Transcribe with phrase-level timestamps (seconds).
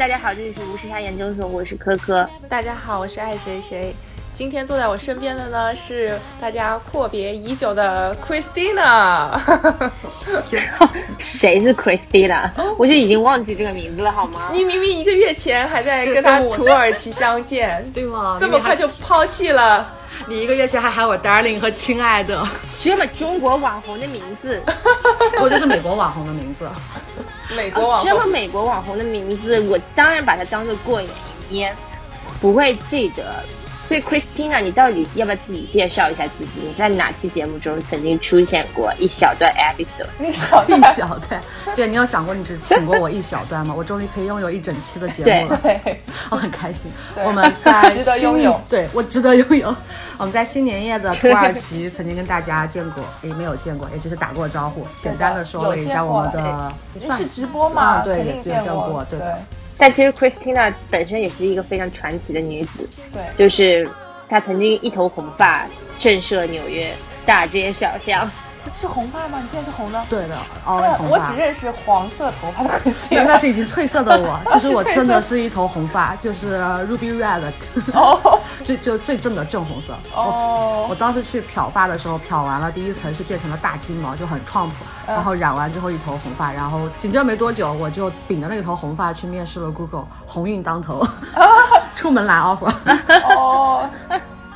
[0.00, 2.26] 大家好，这里是无时差研究所，我是科科。
[2.48, 3.94] 大家好，我是爱谁谁。
[4.32, 9.28] 今天坐在我身边的呢是大家阔别已久的 Christina。
[11.20, 12.50] 谁是 Christina？
[12.78, 14.48] 我就已经忘记这个名字了，好吗？
[14.54, 18.38] 你明明一个月前还在跟他土耳其相见， 对吗？
[18.40, 19.86] 这么快就抛弃了？
[20.26, 22.42] 你一个月前还喊我 darling 和亲爱的，
[22.78, 24.62] 只有把中国网红的名字，
[25.42, 26.66] 我这是美国网红的名字。
[27.56, 31.10] 美国网红，只有美国网红的名字，我当然把它当做过眼
[31.50, 31.76] 云烟，
[32.40, 33.44] 不会记得。
[33.90, 36.60] 所以，Christina，你到底要不要自己介绍一下自己？
[36.62, 40.24] 你在哪期节目中曾经出现过一小段 episode？
[40.24, 41.42] 一小一小段，
[41.74, 43.74] 对你有想过你只请过我一小段吗？
[43.76, 45.60] 我终于可以拥有一整期的节目了，
[46.30, 46.88] 我很开心。
[47.24, 49.74] 我们在 值得拥有，对我值得拥有。
[50.18, 56.72] 我们在新年夜的土耳其曾经跟大家见过，也没有见过，也只是打过招呼，简单的说了一下我们的。
[57.10, 58.02] 是直播吗？
[58.04, 59.36] 对，也见过，对的。
[59.80, 63.88] 但其实 Christina 本身也是一个非常传奇的女子，对，就是
[64.28, 65.66] 她曾经一头红发
[65.98, 66.92] 震慑纽约
[67.24, 68.30] 大街小巷。
[68.74, 69.38] 是红发吗？
[69.42, 70.02] 你现在是红的？
[70.08, 74.38] 对的，哦，我只认识黄色头发的 Christina，那是已经褪色的我。
[74.52, 76.58] 其实我真的是一头红发，就是
[76.88, 77.42] Ruby Red，
[77.94, 79.94] 哦， 就就最正的正红色。
[80.14, 84.70] 哦，我当时去漂发的时候，漂完了第一层是变成了大金毛，就很 Trump，
[85.06, 91.06] 然后染完之后一头红发，然后紧接着没多久我就顶着那头红发去面试了 Google，鸿运当头，
[91.94, 92.72] 出门拿 offer。
[93.24, 93.88] 哦。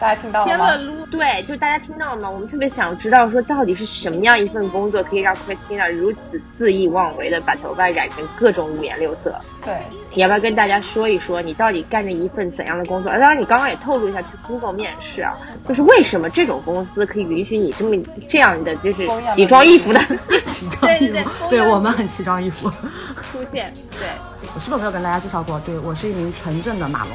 [0.05, 1.07] 大家听到了吗？
[1.11, 2.29] 对，就大家听到了吗？
[2.29, 9.35] 我们特别想知道，说到底是什么样一份工作可以让 Christina 如此恣意妄为的把头发染成各种五颜六色？
[9.65, 9.79] 对，
[10.13, 13.11] 你要不要跟大家说一说，你到底干着一份怎样的工作？
[13.13, 17.97] 当然，你刚刚也透露一下去 Google 面试啊，就是为什么这种公司可以允许你这么
[18.29, 20.01] 这样的就是奇装异服的
[20.45, 21.49] 奇装异服？
[21.49, 23.73] 对我们很奇装异服出现。
[23.93, 24.11] 对，
[24.55, 25.59] 我是不是没有跟大家介绍过？
[25.61, 27.13] 对我是一名纯正的马龙。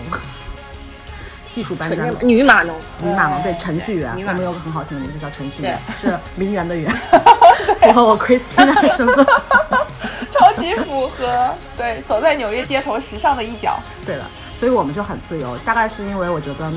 [1.51, 6.89] 技术班专女码农，女码农对程序员，我们有个很好听的名字叫程序员，是名媛的媛，
[7.79, 9.25] 符合我 Christina 的身份，
[10.31, 14.23] 超级符合，对，走在纽约街头时尚的一角，对的，
[14.59, 16.71] 所以我们就很自由，大概是因为我觉得。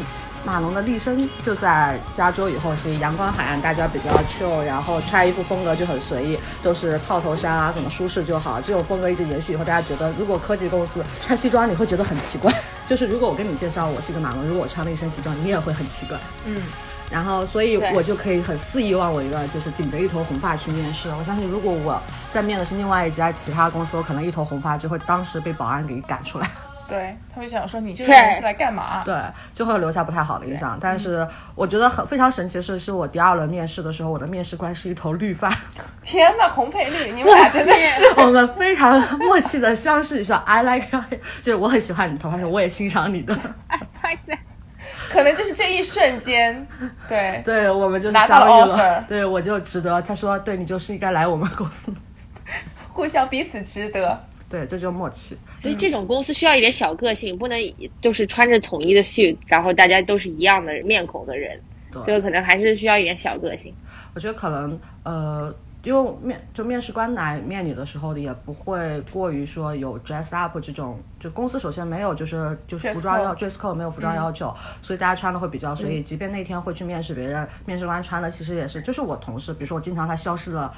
[0.45, 8.61] 马龙的立身就在加州，以后是阳光海岸，大家比较 chill，然后穿衣服风格就很随意，都是套头衫啊，怎么舒适就好。
[8.61, 12.53] 这种风格一直延续以后，大家觉得如果科技公司穿西装，你会觉得很奇怪。
[12.93, 16.19] 就是如果我跟你介绍我是一个马龙，如果我穿了一身西装，你也会很奇怪。
[16.45, 16.61] 嗯，
[17.11, 21.09] 然后所以我就可以很肆意妄为的，就是顶着一头红发去面试。
[21.19, 21.99] 我相信如果我
[22.35, 26.47] 在面的是另外一家其他公司，我可能一头红发就会当时被保安给赶出来。
[26.89, 29.03] 对，他会想说你这个人是来干嘛？
[29.05, 29.15] 对，
[29.55, 30.79] 就会留下不太好的印象。
[30.81, 35.51] 但是我觉得很非常神奇的是，是我第二轮面试的时候，我的面试官是一头绿发。
[36.03, 40.37] 天哪，红配绿，你们俩真的是 我们非常默契的相视一笑。
[40.47, 40.87] I like，
[41.41, 43.37] 就是我很喜欢你的头发，我也欣赏你的。
[45.09, 46.67] 可能就是这一瞬间，
[47.07, 49.05] 对对，我们就是相遇了。
[49.07, 50.01] 对，我就值得。
[50.01, 51.93] 他说，对你就是应该来我们公司，
[52.89, 54.25] 互相彼此值得。
[54.53, 55.35] 对，这就默契。
[55.55, 57.59] 所以这种公司需要一点小个性，不能
[58.03, 61.59] 就是穿着统一的 suit，然后大家都是一样的面孔的人，
[62.07, 63.75] 就可能还是需要一点小个性。
[64.15, 65.55] 我觉得可能呃，
[65.85, 76.03] 因为面就面试官来面你的时候，也不会过于说有 dress up 这种，就公司首先没有就是就是服装要 dress code 没有服装要求，所以大家穿的会比较随意。
[76.03, 80.71] 即便那天会去面试别人，面试官穿的其实也是，就是我同事，比如说我经常他消失了。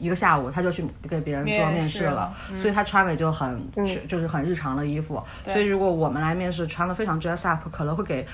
[0.00, 3.70] 一个下午，他就去给别人做面试了，所以他穿的就很，
[4.08, 5.22] 就是很日常的衣服。
[5.44, 8.26] 所以如果我们来面试，穿的非常 dress up，可能会给。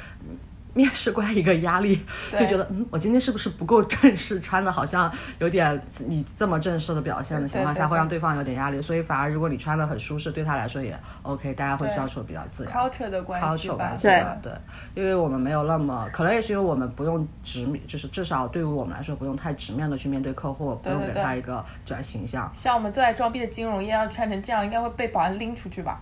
[0.75, 2.01] 面试官一个压力，
[2.37, 4.39] 就觉得嗯，我今天是不是不够正式？
[4.41, 8.81] 穿的好像有点你这么正式的表现的情况下，会让对方有点压力。
[8.81, 12.73] 所以反而如果你穿的很舒适，对他来说也 OK，大家会相处比较自然。
[12.73, 14.53] culture 的关系吧，对对，
[14.95, 22.51] 因为我们没有那么，可能也是因为我们不用直面，就是至少对于我们来说，不用太直面的去面对客户，不用给他一个这样形象。
[22.55, 26.01] 像我们最爱装逼的金融业，要穿成这样，应该会被保安拎出去吧？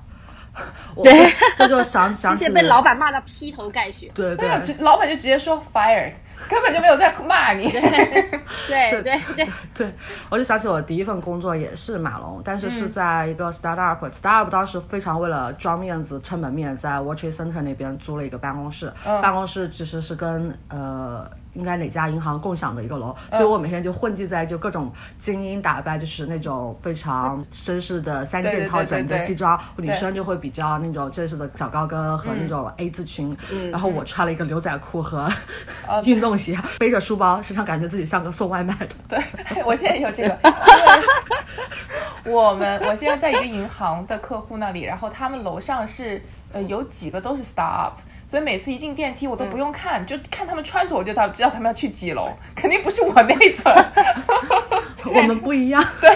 [1.03, 4.11] 对，这就想 想起被老板骂到劈头盖血。
[4.14, 4.49] 对对，
[4.81, 6.11] 老板就直接说 fire，
[6.49, 7.70] 根本就没有在骂你。
[8.69, 9.94] 对对对对对，
[10.29, 21.31] 我就想起我第一份工作也是马龙，但是是在一个 startup，startup 当时非常为了装面子撑门面，在 Trade Center 那边租了一个办公室，办公室其实是跟呃。
[21.56, 33.37] 应该哪家银行共享的一个楼，所以我每天就混迹在就各种精英打扮，就是那种非常绅士的三件套整的西装，女生就会比较那种正式的小高跟和那种 A 字裙，
[33.70, 35.29] 然后我穿了一个牛仔裤和
[36.05, 38.88] 运动鞋，背着书包，时常感觉自己像个送外卖的。
[39.09, 40.38] 对，我现在有这个。
[42.25, 46.20] 我们我现在在一个银行的客户那里，然后他们楼上是
[46.52, 47.93] 呃有几个都是 startup，
[48.26, 53.73] 所以每次一进电梯我都不用看，就看他们穿着我就知道知道他们要去几楼， 肯定不是我那一层。
[55.14, 55.82] 我们 不一样。
[56.00, 56.11] 对，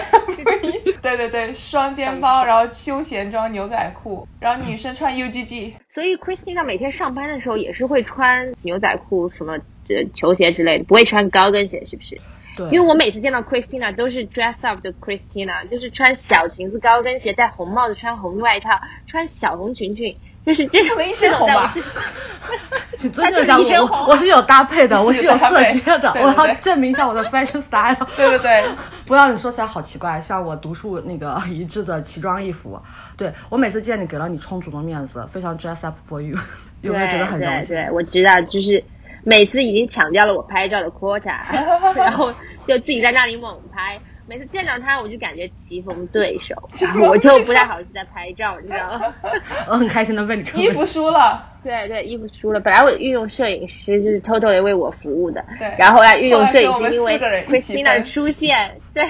[1.01, 5.73] 对对对，双肩包，然后休闲装牛仔裤，然后女生穿 UGG。
[5.87, 12.19] 所以 Christina 每天上班的时候也是会穿牛仔裤、什么这球鞋之类的，不会穿高跟鞋，是不是？
[12.57, 21.73] 对，因为我每次见到 Christina 都是 dress up 的 Christina，就是穿小裙子、高跟鞋，戴红帽子，穿红外套，穿小红裙裙，就是这种一身红吧。
[22.97, 27.95] 请尊重一下我，我是有搭配的， 我是有色阶的，我要证明一下我的 fashion style。
[28.15, 28.65] 对对对，
[29.05, 32.79] 不要你说起来好奇怪，像我独树那个一致的奇装异服。
[33.15, 36.37] 对我每次见你，给了你充足的面子，非常 dress up for you，
[36.81, 37.75] 有没有觉得很荣幸？
[37.75, 38.83] 对，我知道，就是。
[39.23, 41.39] 每次已经抢掉了我拍照的 quota，
[41.95, 42.31] 然后
[42.67, 43.99] 就自己在那里猛拍。
[44.27, 46.55] 每次见到他，我就感觉棋逢对手，
[47.01, 49.13] 我就不太好意思在拍照，你知道吗？
[49.67, 52.59] 我很开心的问你衣服输了，对对，衣服输了。
[52.59, 55.75] 本来我御用摄影师就是偷偷的为我服务的，对。
[55.77, 59.03] 然后后来御用摄影师因为 Christina 的出现，对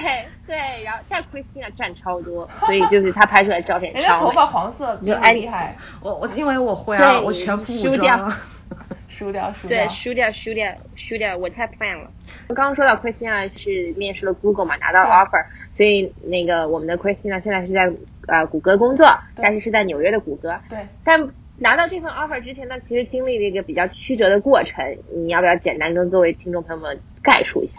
[0.44, 4.06] 对，然后在 Christina 占超多，所以就是他拍出来的照片超美。
[4.06, 5.76] 人家头发黄色，就爱厉害。
[6.00, 8.32] 我我因为我会啊，我全副武装。
[9.12, 12.10] 输掉，输掉，对，输掉，输掉，输掉，我太 plan 了。
[12.48, 15.44] 刚刚说到 Christina 是面试了 Google 嘛，拿到 offer，
[15.76, 17.92] 所以那个我们的 Christina 现在是在
[18.26, 19.06] 呃谷歌工作，
[19.36, 20.58] 但是是在纽约的谷歌。
[20.70, 20.78] 对。
[21.04, 21.28] 但
[21.58, 24.82] 拿到这份 offer 之前呢，其实经历了一个比较曲折的过程，
[25.14, 27.78] 你要不要简单跟各位听众朋友们概述一下？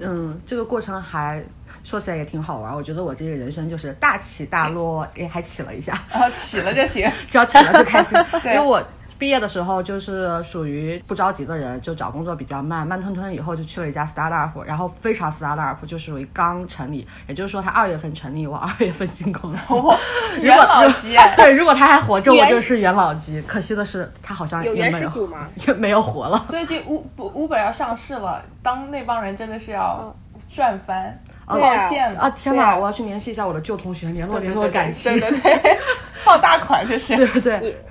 [0.00, 1.42] 嗯，这个过程还
[1.82, 2.74] 说起来也挺好玩。
[2.74, 5.92] 我觉得我这个人生就是大起大落，也还起了一下。
[6.10, 8.18] 然 后，起了就行， 只要起了就开心。
[8.44, 8.82] 因为我。
[9.24, 13.32] 毕业的时候就是属于不着急的人，就找工作比较慢，慢吞吞。
[13.32, 19.74] 以后就去了一家 startup，然后非常 startup，就属于刚成立，也就是说他二月份成立，我二月份进公司。
[20.42, 23.40] 元老级， 对，如果他还活着，我就是元老级。
[23.46, 25.48] 可惜的是，他好像也没有吗？
[25.66, 26.44] 也没有活了。
[26.46, 30.14] 最近 U Uber 要上市了，当那帮人真的是要
[30.54, 32.28] 赚翻，冒线了啊！
[32.28, 35.18] 天哪，我要去联系一下我的旧同学，联络联络感情。
[35.18, 35.78] 对对对，
[36.26, 37.16] 抱大款就是。
[37.16, 37.84] 对对对。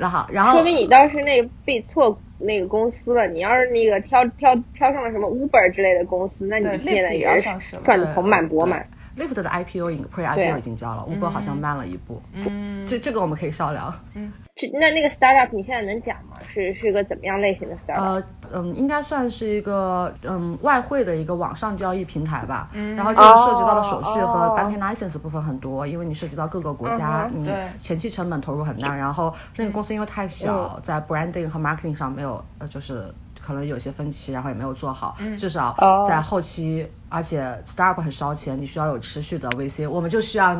[0.00, 3.26] 然后，然后说明你当时那个被错那个公司了。
[3.26, 8.88] 你要是那个挑挑挑上了什么 Uber 之类的公司，那你现在也是赚的盆满钵满。
[9.16, 12.20] Lift 的 IPO 已 Pre IPO 已经交了，Uber 好像慢了一步。
[12.32, 13.92] 嗯，这这个我们可以稍聊。
[14.14, 16.36] 嗯，这那那个 startup 你现在能讲吗？
[16.52, 18.00] 是是个怎么样类型的 startup？
[18.00, 18.22] 呃，
[18.52, 22.68] 嗯，应该算是一个嗯外汇的一个网上交易平台吧。
[22.72, 28.94] 嗯，然后这个涉及到的手续和 banking license 部分很多，因为你涉及到各个国家，你前期成本投入很大。
[28.96, 33.12] 然后那个公司因为太小，在 branding 和 marketing 上没有呃就是。
[33.44, 35.74] 可能有些分歧，然后也没有做好，至少
[36.06, 40.54] 在后期，而且 startup 很烧钱，你需要有持续的 VC，我们就需要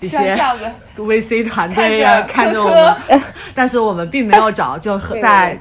[0.00, 0.36] 一些
[0.96, 2.68] VC 团队看着我
[3.08, 3.20] 们，
[3.54, 5.60] 但是我们并没有找，就在。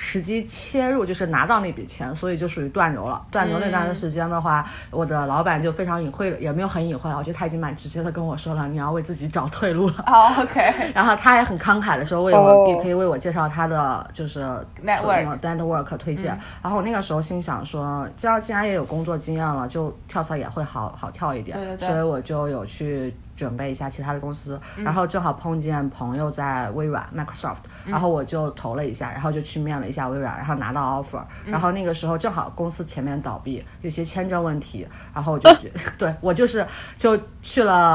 [0.00, 3.20] 时机切入就是拿到那笔钱，所以就属于断流了。
[3.32, 10.04] 断流那段时间的话，我的老板就非常隐晦，也没有很隐晦，我觉得他已经蛮直接的跟我说了，你要为自己找退路了。
[10.06, 10.72] 哦，OK。
[10.94, 14.40] 然后他也很慷慨的说，为我也可以为我介绍他的就是
[14.86, 16.38] network network 推荐。
[16.62, 21.56] 然后我那个时候心想说，这样既然也有工作经验了，就跳槽也会好好跳一点。
[21.58, 21.88] 对对对。
[21.88, 23.12] 所以我就有去。
[23.38, 36.66] 准备一下其他的公司，然后正好碰见朋友在微软 Microsoft，然后我就投了一下，然后就去面了一下微软，然后拿到 offer，然后那个时候正好公司前面倒闭，有些签证问题， 然后我就觉 对我就是
[36.96, 37.94] 就去了，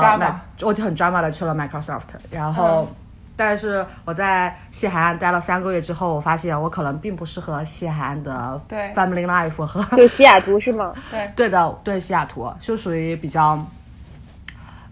[0.61, 2.89] 我就很 drama 的去了 Microsoft，然后
[3.35, 8.61] 但是我在西海岸待了三个月之后，我发现我可能并不适合西海岸的
[8.95, 10.93] family life 和就西雅图是吗？
[11.11, 11.29] 对。
[11.35, 13.59] 对的对西雅图就属于比较。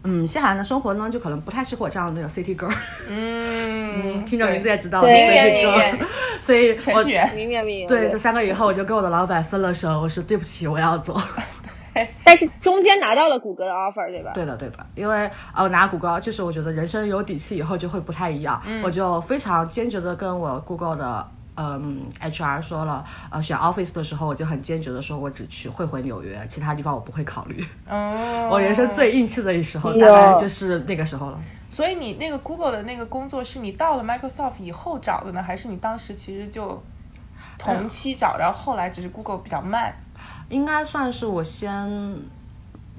[0.04, 2.74] 嗯，西海岸的生活呢，就可能不太适合我这样的 city girl。
[3.08, 5.98] 嗯， 听着名字也知道，city girl。
[6.42, 7.88] 所以程序员，明明明。
[7.88, 11.16] 对，这三个月以后，我就跟我的老板分了手，我说对不起，我要走。
[12.24, 14.32] 但是中间拿到了谷歌的 offer，对吧？
[14.34, 21.28] 对的，对的，因为呃，拿谷歌就是我觉得人生有底气以后就会不太一样，我就非常坚决的跟我 Google 的。
[21.62, 27.66] 嗯，HR 说了，呃，选 Office 的时候，我就很坚决的说，我只去会回纽约，其他地方我不会考虑。
[27.86, 31.40] 嗯， 我人生最硬气的时候，大概就是那个时候了。
[31.70, 36.82] 所以你那个 Google 的那个工作是你到了 Microsoft 以后找的呢，还是你当时其实就
[37.58, 39.94] 同期找，然后后来只是 Google 比较慢？
[40.50, 41.70] 应该算是我先。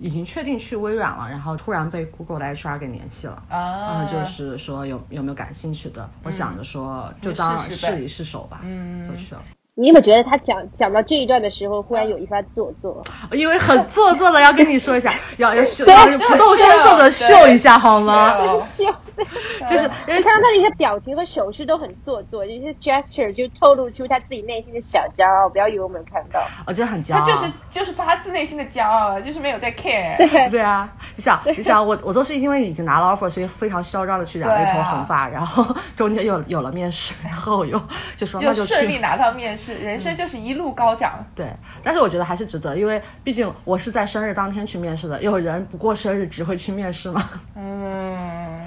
[0.03, 8.61] 已经确定去微软了，然后突然被 Google 的 HR 给联系了，然后就是说有有没有感兴趣的，我想着说就当试一试手吧，
[9.09, 9.43] 就去了。
[9.75, 13.03] 你有没有觉得他讲讲到这一段的时候，忽然有一番做作？
[13.33, 18.37] 因为很做作的要跟你说一下，要要秀，对要不动声色的秀一下好吗？
[18.69, 18.85] 就
[19.69, 25.49] 就是因为看到他的一些表情和手势都很做作，有一些 gesture 就透露出他自己内心的小骄傲。
[25.49, 26.43] 不要以为我没有看到。
[26.67, 27.21] 我觉得很骄傲。
[27.21, 30.51] 他就是就是发自内心的骄傲，就是没有在 care。
[30.51, 30.87] 对啊，
[31.17, 35.65] 你想，你想，我我都是因为已经拿了 offer，所以非常嚣张的去染了一头红发，然后
[35.97, 37.81] 中间又有了面试，然后我又
[38.17, 38.99] 就说那就就顺利。
[38.99, 41.25] 拿到面试，人生就是一路高涨。
[41.35, 41.47] 对，
[41.83, 47.31] 但是我觉得还是值得，因为毕竟我是在生日当天去面试的，有人不过生日只会去面试吗？
[47.55, 48.67] 嗯，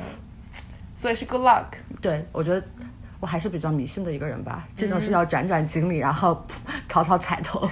[0.95, 1.65] 所以是 good luck。
[1.99, 2.63] 对，我觉得
[3.19, 6.45] 我还是比较迷信的一个人吧，这嗯种是要斩斩经历，然后
[6.87, 7.67] 讨讨彩头。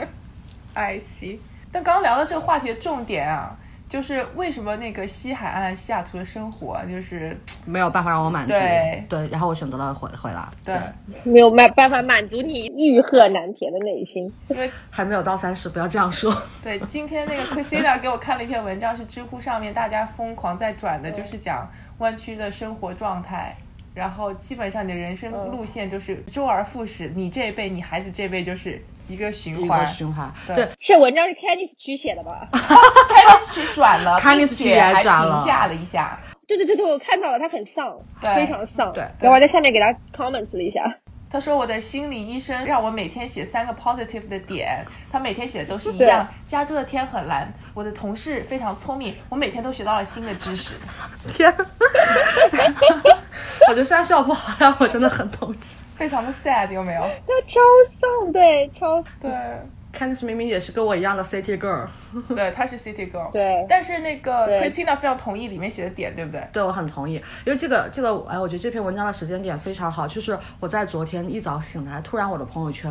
[0.74, 1.38] I see。
[1.72, 3.54] 但刚刚聊到这个话题的重点啊，
[3.88, 8.52] 就是为什么那个西海岸西雅图的生活啊，就是没有办法让我满足，
[9.08, 10.76] 对然后我选择了回回来，对，
[11.22, 14.32] 没有办办法满足你欲壑难填的内心。
[14.48, 16.36] 因为还没有到三十，不要这样说。
[16.62, 23.56] 对今天那个 Christina 给我看了一篇文章，是知乎上面大家疯狂在转的，就是讲湾区的生活状态。
[23.94, 28.78] 然后基本上你的人生路线就是周而复始，你这一辈，你孩子这一辈就是
[29.08, 29.86] 一个循一环个。
[29.86, 36.18] 循环，对对，这文章是 Candice 曲写的吧？k e n n i s 区转了， Candice 并且还转了评价了一下。
[36.46, 38.92] 对对对对，我看到了，他很丧，非常丧。
[38.92, 40.82] 对然后我在下面给他 comments 了一下。
[41.28, 46.26] 他说我的心理医生让我每天写三个 positive 的点，他每天写的都是一样。
[46.46, 50.74] 加州的天很蓝，我的同事非常聪明，我每天都学到了新的知识。
[51.30, 51.52] 天，
[53.68, 55.78] 我觉得虽然笑不好，但我真的很同情。
[55.96, 57.02] 非常的 sad 有没有？
[57.02, 57.08] 他
[57.48, 57.60] 超
[58.00, 59.30] 丧，对，超对，
[59.96, 61.86] Candice 明明也是跟我一样的 City Girl，
[62.34, 63.30] 对，她是 city girl。
[63.32, 66.46] 对但是那个 Christina 非常同意里面写的点，对不对？
[66.52, 72.90] 对我很同意，因为这个这个，哎，我觉得这篇文章的时间点非常好，就是我在昨天一早醒来，突然我的朋友圈，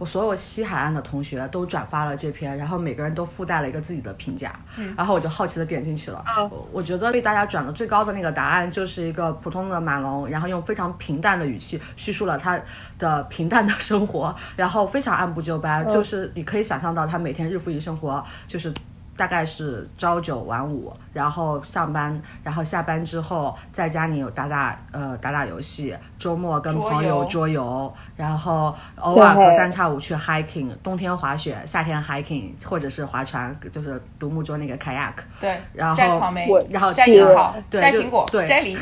[0.00, 4.58] 我所有西海岸的同学都转发了这篇，然后每个人都附带了一个自己的评价，
[4.96, 6.24] 然后我就好奇的点进去了。
[6.50, 12.58] 我我觉得被大家转的最高的那个答案就是一个普通的马龙，然后用非常平淡的语气叙述了他
[12.98, 18.72] 的平淡的生活，然后非常按部就班，就是你可以想象到他每天日复一生活，就是。
[19.20, 35.12] 大概是朝九晚五，然后上班，然后下班之后在家里有打打呃打打游戏，周末跟朋友桌游，然后偶尔隔三差五去 hiking，冬天滑雪，夏天 hiking，或者是划船，就是独木舟那个 kayak。
[35.38, 38.78] 对，然后摘草莓，然后摘樱桃，对摘苹果，对 摘梨。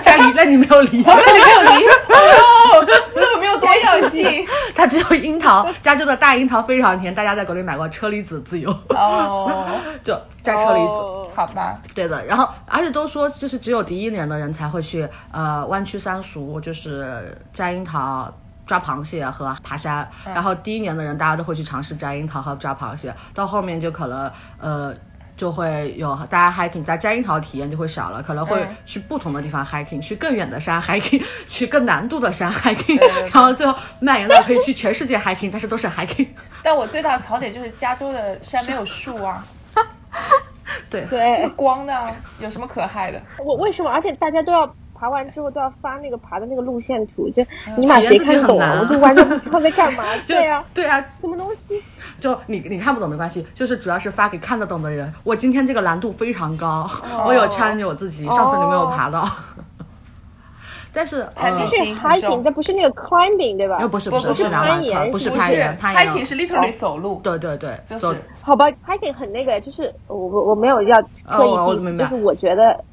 [0.00, 1.84] 摘梨那你没有梨，没有梨，
[3.92, 4.46] 哦，这么没有多样性。
[4.74, 5.66] 它只有樱桃。
[5.80, 10.88] 加州的大樱桃非常甜，大家在国内买过车厘子自由，哦， 就摘车厘子。
[10.88, 18.32] 哦好吧，对的，然后而且都说就是只有第一年的人才会去呃湾区三俗，就是摘樱桃。
[18.64, 24.94] 抓螃蟹和爬山，然后第一年的人大家都会去尝试摘樱桃和抓螃蟹，到后面就可能呃
[25.42, 36.28] 就会有大家 hiking，在摘樱桃体验就会少了，可能会嗯去不同的地方 hiking，去更远的山 hiking， 去更难度的山 hiking，对对然后最后蔓延到可以去全世界 hiking，但是都是 hiking。
[36.62, 39.44] 但我最大的槽点就是加州的山没有树啊，
[40.88, 43.20] 对，这对个，光的，有什么可害的？
[43.44, 43.90] 我为什么？
[43.90, 44.64] 而且大家都要
[45.02, 47.44] 爬完之后都要发那个爬的那个路线图，就
[47.76, 48.68] 你妈体验自己谁看得懂啊？
[48.68, 50.04] 很难啊我就完全不知道在干嘛。
[50.24, 51.82] 就对啊，对啊，什么东西？
[52.20, 55.12] 就你你看不懂没关系，就是主要是发给看得懂的人。
[55.24, 56.88] 我今天这个难度非常高，
[57.26, 59.28] 我有 challenge 我自己，上次你没有爬到。
[60.94, 63.80] 但是呃太明是星很重 hiking，这不是那个 climbing 对吧？
[63.80, 72.84] 又不是是不是不是攀岩块，不是是不是攀岩，攀岩，hiking 是 literally 走路，对对对，就走是好吧，hiking 很那个，就是我我我没有要刻意就是我觉得，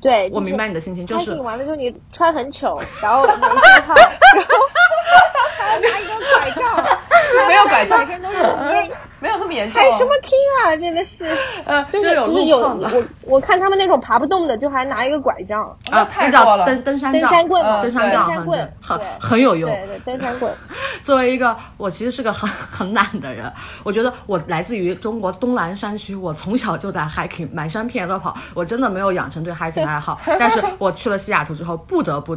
[0.00, 3.94] 对，我明白你的心情，就是完了之后你穿很丑，然后没信号，
[4.34, 4.54] 然后
[5.58, 6.86] 还要拿一根拐杖，
[7.48, 8.92] 没有拐杖全身都是泥，
[9.26, 9.90] 没有那么严重还。
[9.98, 10.30] 什么听
[10.62, 11.26] 啊，真的是，
[11.64, 19.68] 呃，就是有有路况的我我看他们那种爬不动的，就还拿一个拐杖，那啊，那叫太多了登登山登杖，山棍登山杖登山棍很很很有用。
[19.70, 20.52] 对对，登山棍。
[21.02, 23.52] 作为一个我其实是个很 很懒的人，
[23.82, 30.20] 我觉得我来自于中国东南山区，我从小就在 hiking，满山遍野都跑，我真的没有养成对 hiking 的爱好。
[30.38, 32.36] 但是我去了西雅图之后，不得不。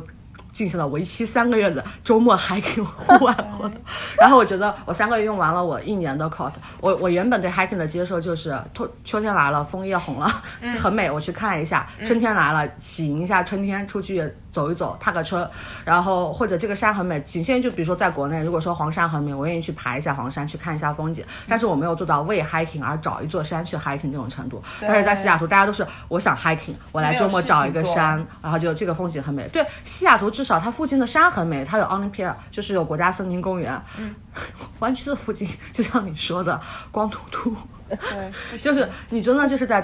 [0.60, 3.74] 进行了为期三个月的周末 hiking 户外活动，
[4.20, 6.52] 然后我觉得我三个月用完了我一年的 coat，
[6.82, 10.30] 我我原本对 hiking 的接受就是秋秋天来了，枫叶红了，
[10.78, 15.50] 很美，我去看一下；春天来了，喜迎一下春天，出去走一走，踏个车，
[15.86, 24.62] 然后或者这个山很美，仅限于就比如说在国内，如果说黄山很美，我愿意去爬一下黄山，去看一下风景，但是我没有做到为 hiking 而找一座山去 hiking 这种程度。
[24.82, 29.48] 但是在西雅图，大家都是我想 hiking，我来周末找一个山，然后就这个风景很美。
[29.50, 33.80] 对，西雅图至少它附近的山很美，它有 Olympia，就是有国家森林公园。
[33.98, 34.14] 嗯，
[34.80, 36.60] 湾区的附近就像你说的，
[36.92, 37.56] 光秃秃。
[37.88, 37.98] 对，
[38.58, 39.84] 就是你真的就是在。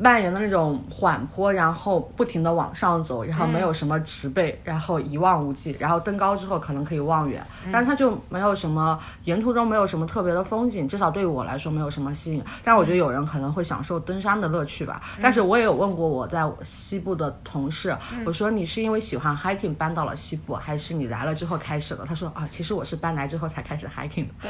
[0.00, 12.44] 蔓延的那种缓坡，然后不停的往上走，然后没有什么植被，然后一望无际，然后登高之后可能可以望远，但它就没有什么沿途中没有什么特别的风景，至少对于我来说没有什么吸引。
[12.64, 15.00] 但我觉得有人可能会享受登山的乐趣吧。
[15.22, 22.04] 但是我也有问过我在西部的同事，我说你是因为喜欢 hiking 搬到了西部，还是你来了之后开始的？
[22.06, 24.48] 他说啊，其实我是搬来之后才开始 hiking 的。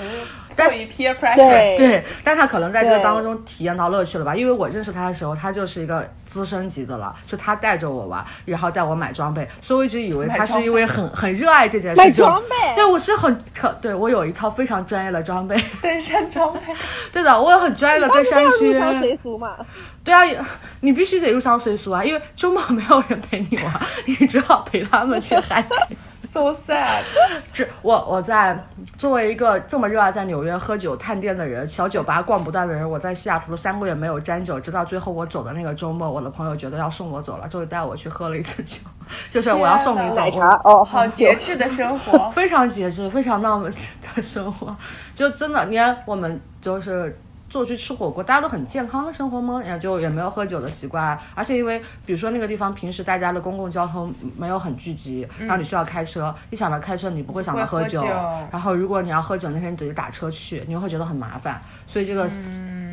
[0.57, 4.35] 但是 peer pressure，对，但他可能在这个当中体验到乐趣了吧？
[4.35, 12.05] 因为我认识他的时候，他就是一个资深级的了，就他带着我玩，然后带我买装备，所以我一直以为他是因为很 很热爱这件事情。
[12.05, 16.61] 买装备，对我是很可，对我有一套非常专业的装备，登山装备。
[17.13, 18.73] 对的，我有很专业的登山靴。
[18.73, 19.57] 入乡随俗嘛。
[20.05, 20.47] 对啊，
[20.81, 23.73] 你必须得入乡随俗啊，因为周末没有人陪你玩，
[24.07, 25.97] 你只好陪他们去 hiking。
[26.31, 27.05] So sad，
[27.55, 28.63] 这我我在
[28.99, 38.79] 作为一个这么热爱在纽约喝酒探店的人，小酒吧逛不断的人，我在西雅图三个月没有沾酒，直到最后我走的那个周末，我的朋友觉得要送我走了，终于带我去喝了一次酒，
[39.31, 40.17] 就是我要送你走。
[40.17, 43.73] 奶茶哦， 好节制的生活，非常节制，非常浪漫
[44.15, 44.77] 的生活，
[45.15, 47.19] 就真的，你看我们就是。
[47.49, 49.63] 坐去吃火锅，大家都很健康的生活吗？
[49.65, 58.05] 也就也没有喝酒的习惯，而且因为比如说那个地方平时大家的公共交通没有很聚集，然后你需要开车，一想到开车你不会想到喝酒，
[58.51, 62.29] 然后如果你要喝酒那天你得打车去，你又会觉得很麻烦，所以这个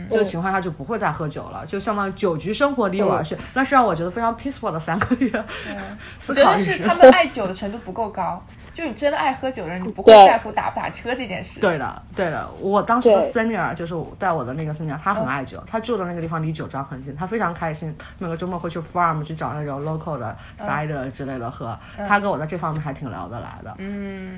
[0.09, 5.31] 这个情况下就不会再喝酒了，就相当于酒局生活离我而去，那是让我觉得非常 peaceful 的三个月。
[6.27, 8.41] 我觉得是他们爱酒的程度不够高。
[8.75, 11.61] 就你真的爱喝酒的人，你不会在乎打不打车这件事。
[11.61, 12.45] 对的，对的。
[12.59, 21.79] 我当时的 senior 就是带我的那个 senior，他很爱酒，他住的那个地方离酒庄很近，他非常开心，每个周末会去 farm 去找那种 local 的 cider 之类的喝。
[22.05, 23.73] 他跟我在这方面还挺聊得来的。
[23.77, 24.37] 嗯。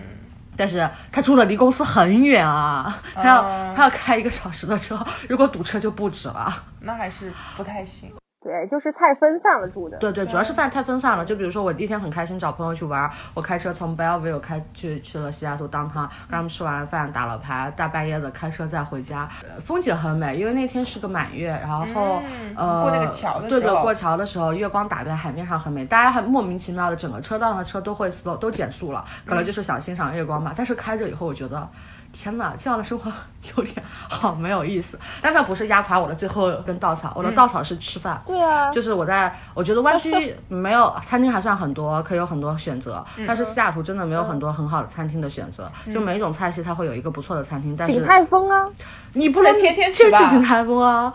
[0.56, 6.64] 但是他住的离公司很远啊，他要他要开一个小时的车，如果堵车就不止了。
[6.80, 8.12] 那还是不太行。
[8.48, 9.98] 对，就是太分散了住的。
[9.98, 11.26] 对对，主要是饭太分散了。
[11.26, 19.28] 就比如说，我第一天很开心找朋友去玩，我开车从 Bellevue 开去去了西雅图当趟，跟他们吃完饭打了牌，大半夜的开车再回家，
[19.60, 22.22] 风景很美，因为那天是个满月，然后
[22.56, 30.54] 呃过那个桥的对对，过桥的时候月光打在海面上很美，大家很莫名其妙的整个车道上的车都会 slow 都减速了，可能就是想欣赏月光吧。
[30.56, 31.68] 但是开着以后，我觉得。
[32.12, 33.12] 天哪，这样的生活
[33.56, 33.76] 有点
[34.10, 34.98] 好没有意思。
[35.22, 38.22] 但它不是压垮我的最后一根稻草，我的稻草是吃饭。
[38.26, 43.06] 对啊，就是我在，我觉得湾区没有餐厅还算很多，可以有很多选择。
[43.28, 47.76] 但是西雅图真的没有很多很好的餐厅的选择，就每一种菜系它会有一个不错的餐厅。
[47.78, 48.68] 但是鼎泰丰啊，
[49.14, 50.30] 你不能天天去吧？
[50.30, 51.14] 鼎泰丰啊。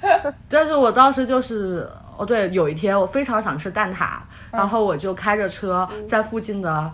[0.48, 4.18] 但是我当时就是，哦对，有一天我非常想吃蛋挞，
[4.50, 6.92] 然后我就开着车在附近的。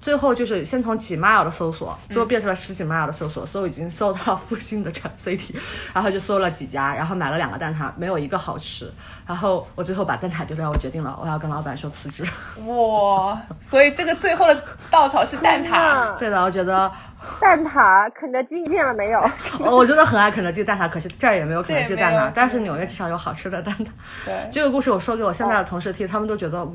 [0.00, 5.54] 最后就是先从几 mile 的搜索，最后变成了十几 mile 的搜索，所以已经搜到了附近的 city，
[5.92, 8.90] 然后就搜了几家，然后买了两个蛋挞，没有一个好吃。
[9.26, 12.24] 然后我最后把蛋挞丢掉，我决定了，我要跟老板说辞职。
[12.66, 16.16] 哇，所以这个最后的稻草是蛋挞。
[16.16, 16.90] 对的，我觉得
[17.38, 19.20] 蛋挞，肯德基见了没有？
[19.60, 23.86] 我真的很爱肯德基蛋挞，可惜这儿也没有肯德基蛋挞，但是纽约至少有好吃的蛋挞。
[24.24, 26.66] 对，这个故事我说给我现在的同事听，他们都觉得。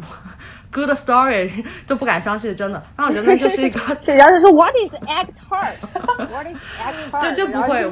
[0.75, 2.83] Good story 都不敢相信，真的。
[2.97, 3.79] 那我觉得那就是一个。
[4.01, 7.21] 沈阳是说 What is egg tart？What is egg tart？
[7.21, 7.85] 这这不会，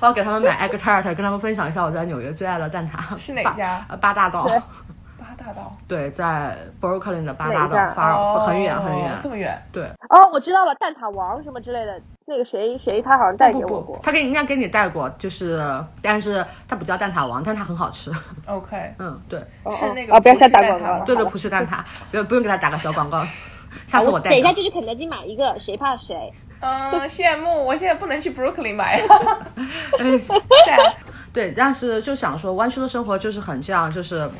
[0.00, 3.18] 我要给他们买 egg tart，跟他们分享一下我在纽约最爱的蛋挞。
[3.18, 3.84] 是哪家？
[4.00, 4.44] 八大道。
[5.18, 5.76] 八大道。
[5.86, 9.62] 对，在 Brooklyn 的八大道，发很远很远，这么远。
[9.70, 9.84] 对。
[10.08, 12.00] 哦，我知道了，蛋挞王什么之类的。
[12.26, 15.60] 那个谁谁他好像带给我过，他给应该给你带过，就是，
[16.00, 18.10] 但是他不叫蛋挞王，但他很好吃。
[18.46, 19.38] OK， 嗯，对，
[19.70, 23.24] 是那个不要瞎打广告，对对，葡式蛋挞，不用不用给他打个小广告，
[23.86, 24.30] 下次我带。
[24.30, 26.32] 等一下就去肯德基买一个，谁怕谁？
[26.60, 29.02] 嗯， 羡慕，我现在不能去 Brooklyn 买。
[31.32, 34.30] 对，但是就想说，湾区的生活就是很这样，就是。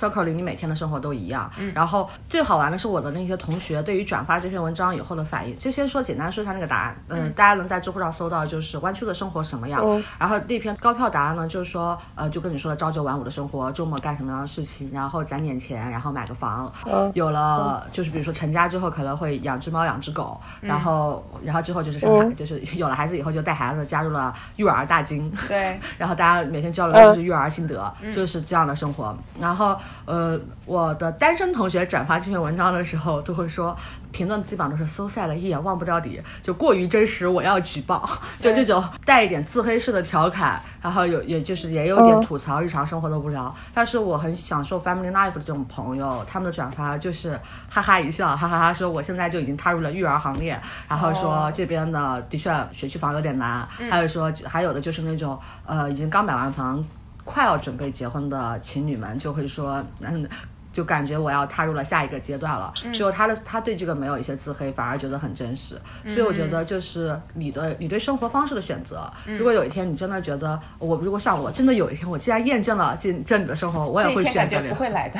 [0.00, 1.50] Circle 里，你每天的生活都一样。
[1.58, 5.58] 嗯，然后最好玩的是我的那些同学对于转发这篇文章以后的反应。
[5.58, 6.96] 就先说简单说一下那个答案。
[7.08, 9.84] 嗯，大家能在知乎上搜到，就是弯曲的生活什么样。
[10.18, 16.72] 然后那篇高票答案呢，就是说，呃，就跟你说的朝九晚五的生活，周末干什么样的事情，然后攒点钱，然后买个房。
[17.14, 25.30] 有了，就是比如说成家之后可能会养只猫养只狗，然后然后之后就是生孩，就是有了孩子以后就带孩子加入了育儿大军。
[25.46, 25.78] 对。
[25.98, 29.16] 然后大家每天交流的就是育儿心得，就是这样的生活。
[29.38, 29.76] 然后。
[30.04, 33.76] 呃，我的单身同学转发这篇文章的时候，都会说
[34.10, 38.08] 评论基本上都是 so sad，一眼望不掉底，就过于真实，我要举报，
[38.40, 43.54] 就这种带一点自黑式的调侃，然后有也就是也有点吐槽日常生活的无聊。
[43.72, 56.84] 但是我很享受 family life 的这种朋友，他们的转发就是哈哈一笑，哈哈哈，说我现在就已经踏入了育儿行列，然后说这边的的确学区房有点难，还有说还有的就是那种呃已经刚买完房。
[57.30, 60.28] 快要准备结婚的情侣们就会说，嗯，
[60.72, 62.72] 就感觉我要踏入了下一个阶段了。
[62.92, 65.80] 只有他的他对这个没有一些自黑，反而觉得很真实。
[66.06, 69.10] 所以我觉得就是你的你对生活方式的选择。
[69.26, 74.60] 如果有一天你真的觉得我如果像我真的有一天我既然验证了这这里的生活，我也会选择。
[74.68, 75.18] 不会来的，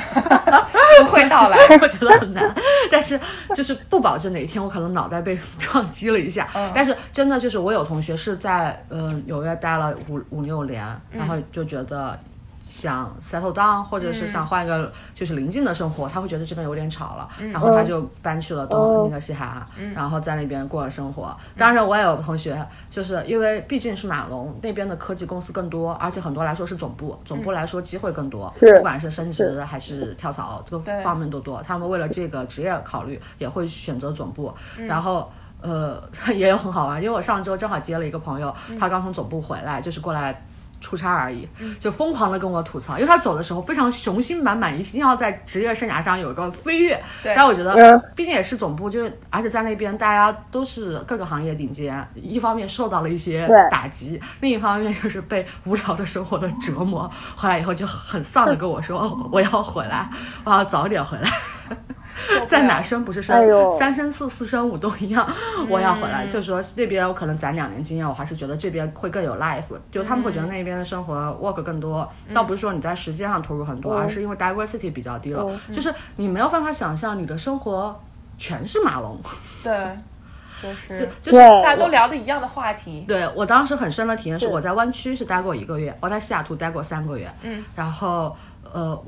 [1.03, 2.53] 不会到来， 我觉得很难。
[2.89, 3.19] 但是
[3.55, 6.47] 就是不保证哪一天我可能脑袋被撞击了一下。
[6.73, 12.17] 但是真的就是我有同学是在呃纽约待了五五六年，然后就觉得。
[12.73, 21.35] 想 settle down，或者是想换一个就是临近的生活，他会觉得这边有点吵了，然后他就搬去了东那个西海岸，然后在那边过了生活。
[21.57, 31.61] 当然，我也有同学，就是因为毕竟是马龙那边的科技公司更多，而且很多来说是总部，总部来说机会更多，不管是升职还是跳槽，这个方面都多。
[31.61, 34.53] 他们为了这个职业考虑，也会选择总部。
[34.87, 35.31] 然后，
[35.61, 36.01] 呃，
[36.33, 40.43] 也有很好玩，因为我上周正好接了一个朋友，他刚从总部回来，就是过来。
[40.81, 41.47] 出差而已，
[41.79, 47.01] 就疯狂的跟我吐槽，因为他走的时候非常雄心满满，一定要在职业生涯上有一个飞跃。
[47.23, 57.09] 对，但我觉得，毕竟也是总部，就是而且在那边大家都是各个行业顶尖，一方面受到了一些打击，另一方面就是被无聊的生活的折磨。
[57.37, 60.09] 回来以后就很丧的跟我说：“我要回来，
[60.43, 61.29] 我要早点回来。”
[62.47, 65.27] 在哪生不是生，三生四四生五都一样。
[65.69, 69.63] 我要回来，就是说那边我可能攒两年经验，我还是觉得这边会更有 life。
[69.91, 75.45] 就他们会觉得那边的生活 work 更多，倒不是说你在时间上投入很多，而是因为 diversity 比较低了。
[75.73, 77.99] 就是你没有办法想象你的生活
[78.37, 79.19] 全是马龙。
[79.63, 79.73] 对，
[80.61, 83.05] 就是就是大家都聊的一样的话题。
[83.07, 87.31] 对我当时很深的体验是我在湾区是待过一个月，我在西雅图待过三个月。
[87.41, 88.35] 嗯，然后
[88.71, 89.01] 呃。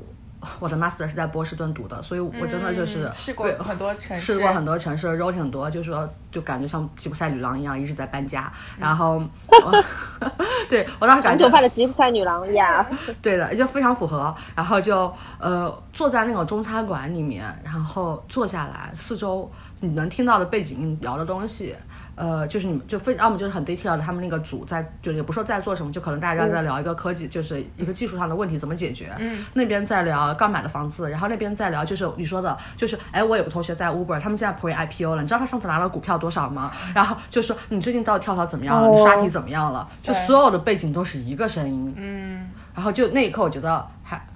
[0.60, 8.52] 我的 master 是在波士顿读的，所以我真的就是试过很多城市，试过很多城市，road 挺多，就是说就感觉像吉普赛女郎一样一直在搬家。
[8.78, 9.22] 然后，
[10.68, 12.86] 对我当时感觉头发的吉普赛女郎呀，
[13.20, 14.34] 对的，就非常符合。
[14.54, 21.74] 然后就呃坐在那种中餐馆里面，然后坐下来，四周你能听到的背景音聊的东西。
[22.16, 29.12] 呃，就是你们就非要么就是很 detail 的，他们那个组在就也不说在做什么，就可能大家在聊一个科技，就是一个技术上的问题怎么解决。
[29.18, 36.70] 嗯，那边在聊刚买的房子，然后那边在聊就是你说的，就是哎，我有个同学在 Uber，他们现在 pre IPO 了，你知道他上次拿了股票多少吗？
[36.94, 38.88] 然后就说你最近到底跳槽怎么样了？
[38.88, 39.88] 你刷题怎么样了？
[40.02, 41.94] 就所有的背景都是一个声音。
[41.96, 43.86] 嗯，然后就那一刻我觉得。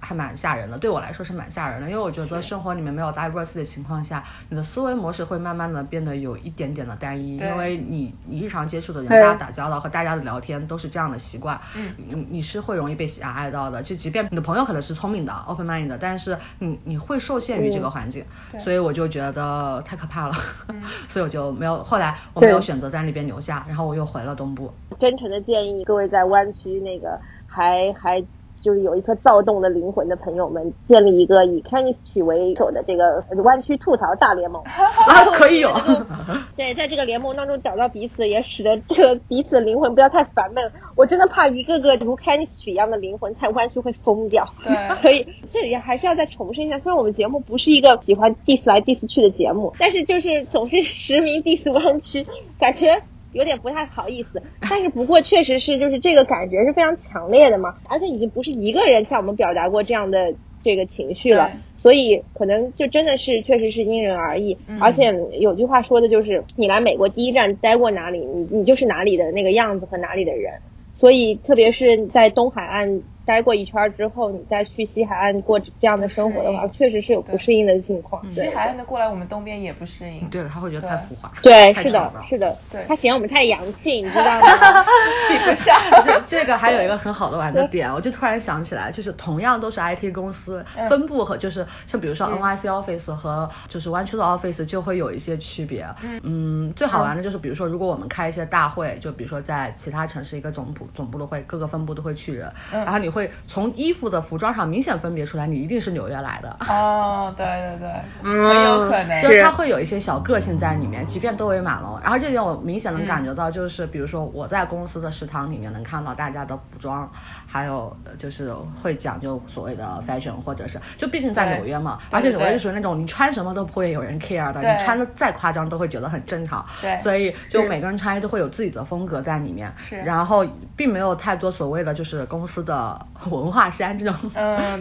[0.09, 18.25] 还还蛮吓人的，对我来说是蛮吓人的，因为我觉得生活里面没有 diversity 的情况下，你的思维模式会慢慢的变得有一点点的单一，因为你你日常接触的人，大家打交道和大家的聊天都是这样的习惯，嗯，你你是会容易被狭隘到的，就即便你的朋友可能是聪明的 open mind 的，但是你你会受限于这个环境，
[18.59, 20.35] 所以我就觉得太可怕了，
[21.11, 24.73] 所以我就没有后来我没有选择在那边留下，然后我又回了东部。
[24.99, 28.25] 真诚的建议各位在湾区那个还还。
[28.69, 34.63] 就是有一颗躁动的灵魂的朋友们，建立一个以 Kenny 曲为首的这个弯曲吐槽大联盟，
[35.33, 35.73] 可以有。
[36.55, 40.71] 对，在这个联盟当中找到彼此，也使得这个彼此的灵魂不要太烦闷。
[40.97, 44.47] 我真的怕一个个如 Kenny 曲一样的灵魂在弯曲会疯掉。
[44.63, 52.27] 对， 所以这里还是要再重申一下，虽然我们节目不是一个喜欢 diss 来 diss 去的节目，但是就是总是实名 diss 弯曲，
[52.61, 53.03] 感觉。
[53.39, 70.55] 有点不太好意思，但是不过确实是，就是这个感觉是非常强烈的嘛，而且已经不是一个人向我们表达过这样的这个情绪了，所以可能就真的是确实是因人而异，而且有句话说的就是，你来美国第一站待过哪里，你你就是哪里的那个样子和哪里的人，
[70.99, 73.03] 所以特别是在东海岸。
[73.29, 78.19] 待过一圈之后，你再去西海岸过这样的生活的话，确实是有不适应的情况。
[78.31, 80.27] 西海岸的过来，我们东边也不适应。
[80.31, 81.31] 对了，他会觉得太浮华。
[81.43, 84.47] 对，是的，是的，对，他嫌我们太洋气，你知道吗？
[85.29, 85.79] 比不上。
[86.03, 95.87] 这这个还有一个很好的玩的点，我就突然想起来，就是同样都是 IT 公司，分部和就是像比如说 NYC office 和就是湾区的 office 就会有一些区别。
[96.23, 103.18] 嗯，最好玩的就是比如说，如果我们开一些大会，就比如说在其他城市一个总部总部的会，各个分部都会去人，然后你会。
[103.19, 106.57] 会从衣服的服装上明显分别出来，你一定是纽约来的。
[106.69, 107.91] 哦，对对对，
[108.23, 109.23] 嗯很有可能。
[109.23, 111.99] 就是它会有一些小个性在里面，即便都为马龙。
[112.01, 117.11] 然后这点我明显能感觉到，就是比如说我在公司的食堂里面能看到大家的服装，
[117.47, 126.65] 还有呃就是会讲究所谓的 fashion，或者是就毕竟在纽约嘛，而且纽约是属于那种你穿什么都不会有人 care 的，你穿的再夸张都会觉得很正常。
[126.81, 129.73] 对所以就每个人穿衣都会有自己的风格在里面。
[129.77, 132.99] 是然后并没有太多所谓的就是公司的
[133.31, 134.15] 文化衫这种。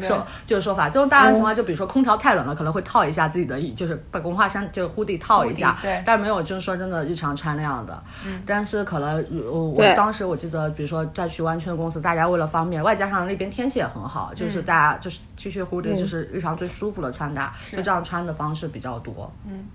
[0.01, 6.03] 说就是说法，这种大量情况，就比如说空调太冷了，可能会套一下自己的衣，就是把文化衫就是 hoodie 套一下对。
[6.05, 8.03] 但没有就是说真的日常穿那样的。
[8.25, 19.31] 嗯，但是可能我我当时我记得，比如说在去湾区的公司，大家为了方便，外加上那边天气也很好，就是大家就是 T 恤 hoodie 就是日常最舒服的穿搭，就这样穿的方式比较多。
[19.47, 19.65] 嗯，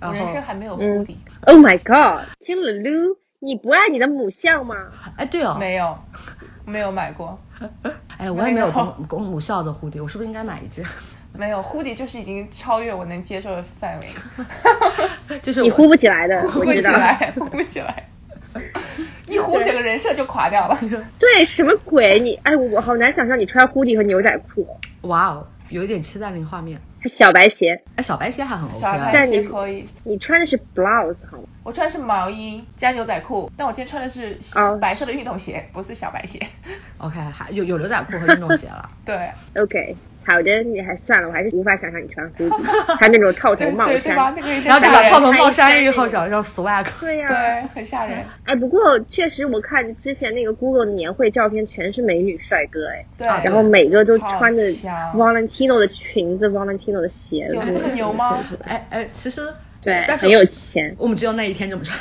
[0.00, 2.26] 然后我人生还没有护底，Oh my god！
[2.44, 4.74] 听了 Lu，你不爱你的母校吗？
[5.16, 5.96] 哎对哦，没有，
[6.64, 7.38] 没有买过，
[8.18, 10.84] 哎我也没有公公母校的 hoodie，我是不是应该买一件？
[11.32, 14.08] 没有蝴蝶就是已经超越我能接受的范围，
[15.42, 16.72] 就是你呼不起来的，呼不。
[16.72, 18.08] 起来，呼不起来，
[19.28, 20.78] 一呼整个人设就垮掉了。
[21.18, 22.18] 对，什么鬼？
[22.18, 24.66] 你哎，我我好难想象你穿 hoodie 和牛仔裤，
[25.02, 26.80] 哇哦，有一点期待那个画面。
[27.00, 31.44] 还小白鞋，哎，小白鞋还很 OK 小啊白鞋但你可以，你穿的是 blouse 好吗？
[31.62, 36.40] 我穿的是毛衣加牛仔裤，但我今天穿的是哦白色的运动鞋，不是小白鞋。
[36.98, 38.90] OK，还有有牛仔裤和运动鞋了。
[39.04, 39.96] 对，OK，
[40.28, 42.30] 好的，你还算了，我还是无法想象你穿
[43.00, 44.26] 还那种套头对帽对对吧？
[44.26, 44.34] 衫。
[44.36, 46.86] 那个然后把套头帽还衫以后还找上 swag。
[47.00, 48.18] 对呀、对，很吓人。
[48.44, 54.62] 哎，不过确实我看之前那个 Google 的年会照片全是美女帅哥，哎，对，啊然后每个都穿着
[55.14, 58.44] Valentino 的裙子，Valentino 的鞋子，有这么牛吗？
[58.64, 59.48] 哎哎，其实
[59.82, 60.94] 对，但是很有钱。
[60.98, 61.98] 我们只有那一天这么穿。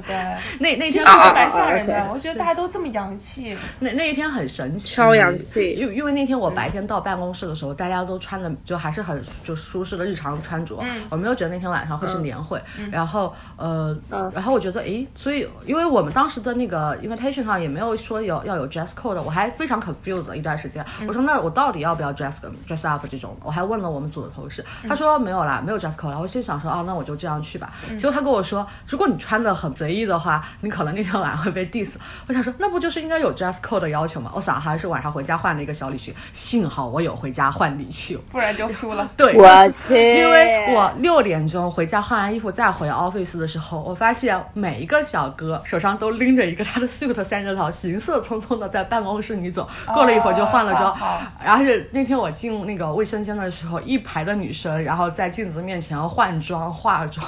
[0.06, 0.16] 对，
[0.58, 2.12] 那那天其实啊我蛮吓人啊的。
[2.12, 12.60] 我觉得大家都这么洋气，那那一天很神奇，超洋气因为因为那天我白天到办公室的时候，大家都穿的就还是很就舒适的日常穿着，我没有觉得那天晚上会是年会。
[12.90, 20.84] 然后呃，嗯然后我觉得诶，所以因为我们当时的那个 invitation 上也没有说有要有 dress code，我还非常 confused 一段时间。
[21.06, 22.34] 我说那我到底要不要 dress
[22.66, 23.36] dress up 这种？
[23.42, 27.72] 我还问了我们组的同事，他说没有啦，没有 dress code 然后心想说哦，那我就这样去吧。
[27.88, 31.90] 结果他跟我说，如果你穿的很随意的话，你可能那天晚上会被 diss。
[32.26, 34.30] 我想说，那不就是应该有 dress code 的要求吗？
[34.34, 38.18] 我想还是晚上回家换了一个小礼裙，幸好我有回家换礼裙。
[38.30, 39.08] 不然就输了。
[39.16, 49.68] 对，我去因为我六点钟回家换完衣服再回 office 的时候，我发现每一个小哥手上都拎着一个他的 suit 三件套，行色匆匆的在办公室里走。
[49.86, 57.26] 过了一会儿就换了妆，哦好好然后是那天我进那个卫生间的时候，一排的女生，然后在镜子面前换装化妆，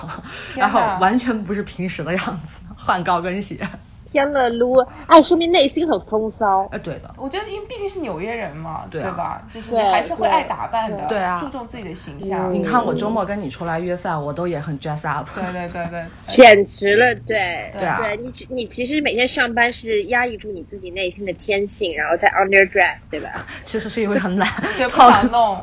[0.55, 2.50] 然后完全不是平时的样子，
[2.85, 3.69] 换高跟鞋。
[4.11, 6.67] 天了撸，哎，说明内心很风骚。
[6.73, 9.43] 哎，对的，我觉得，因为毕竟是纽约人嘛，对啊吧？
[9.53, 12.53] 就是你对还是会爱打扮的，对啊注重自己的形象。
[12.53, 15.29] 你看我周末跟你出来约饭，我都也很 dress up。
[15.35, 23.31] 对对对对， 简直了，对对啊对你你其实每天上班是压抑住你自己内心的天性，然后再 underdress，对吧？
[23.65, 25.57] 其实是因为很懒， 对不套想弄。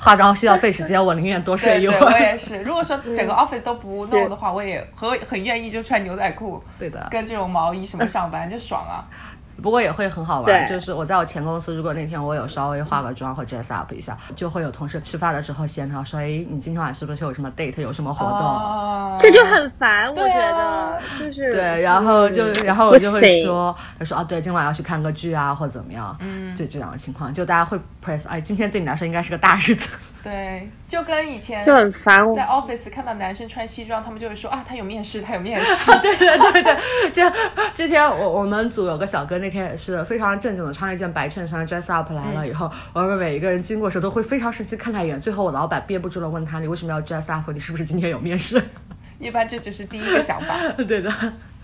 [0.00, 2.12] 化妆需要费时间，我宁愿多睡对对，一会儿。
[2.12, 2.60] 我也是。
[2.62, 9.06] 如果说整个 office 都不弄的话，我也很很愿意就穿牛仔裤对的，跟这种毛衣什么上班就爽啊。
[9.62, 10.66] 不过也会很好玩。
[10.66, 19.16] 就是我在我前公司，如果那天我有稍微化个妆或 dress up 一下，就会有同事吃饭的时候闲聊说：“哎，你今天晚上是不是有什么 date，有什么活动？”哦。
[19.16, 20.98] 这就很烦，我对觉啊。
[21.20, 22.64] 得就是对，然后就嗯。
[22.64, 29.88] 然后我就会说，他说啊，对，今晚要去看个剧啊，或者怎么样，嗯，就这两个情况，就大家会 press，哎，今天对你来说应该是个大日子，
[30.24, 32.44] 对，就跟以前就很烦我在。
[32.44, 35.92] office 看到男生穿西装，他们就会说啊，他有面试，他有面试。
[36.00, 37.22] 对对对就
[37.74, 47.52] 这天我我们组有个小哥，那天也是非常正经的穿了一件白衬衫 dress up 来了以后，我们每一个人经过的时候都会非常生气看他一眼，最后我老板憋不住了问他，你为什么要 dress up？
[47.52, 48.62] 你是不是今天有面试？
[49.20, 50.56] 一般这只是第一个想法。
[50.88, 51.12] 对的。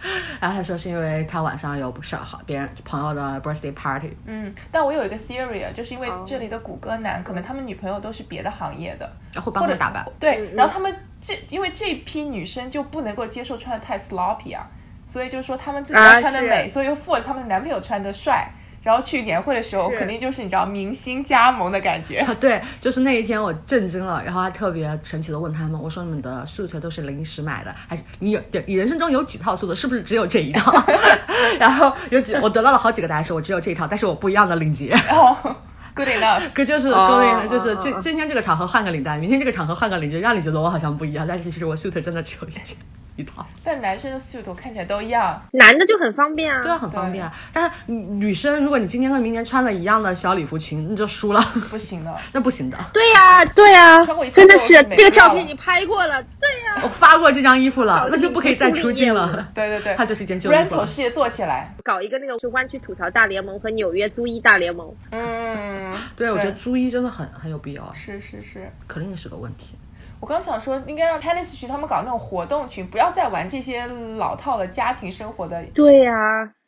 [0.41, 9.11] 然后他说是因为他晚上有不少好别人朋友的 birthday party，嗯，但我有一个 theory，啊就是因为哦这里的谷歌男，可能他们女朋友都是别的行业的，
[9.41, 10.07] 会帮或者他打扮。
[10.19, 14.67] 对，然后他们这因为这批女生就不能够接受穿的太 sloppy 啊，
[15.07, 18.51] 所以就是说他们自己啊要穿的美，是所以又 force 他们男朋友穿的帅。
[18.83, 22.27] 然后去年会的时候，肯定就是你知道明星加盟的感觉。
[22.40, 30.73] 对，就是那一天我震惊了，然后还特别神奇的问他们，我说你们的 suit 都是临时买的，还是你有对你人生中有几套 suit，是不是只有这一套？
[31.61, 34.88] 然后有几我得到了好几个答案，是我只有这一套，但是我不一样的领结。
[34.88, 35.37] 然后
[35.95, 42.79] good enough， 可就是哦勾引，就是哦哦今今天这个场合换个领带，明天这个场合换个领结，让你觉得我好像不一样，但是其实我 suit 真的只有一件。
[43.20, 43.46] 一套。
[43.62, 46.62] 但男生的 suit 我看起来都一样，男的就很方便啊。
[46.62, 47.33] 对啊，很方便啊。
[47.52, 52.16] 但是女女生，如果你今天跟明年穿了一样的小礼服裙，你就输了，不行的。
[52.33, 52.76] 那不行的。
[52.92, 59.48] 对呀、对呀、穿过一次真的是这个照片你拍过了，对呀、我发过这张衣服了，那就不可以再出镜了。
[59.54, 60.87] 对对对，它 就是一件旧衣服 rental 了。
[60.87, 61.74] 事业做起来。
[61.85, 64.94] 搞一个那个是湾区吐槽大联盟和纽约租衣大联盟。
[65.11, 68.70] 嗯，对，我觉得租衣真的很很有必要，是是是。
[68.87, 69.74] 肯定是个问题。
[70.20, 75.64] 我刚想说，应该让 tennis 群他们搞那种活动群，不要再玩这些老套的家庭生活的。
[75.74, 76.12] 对呀、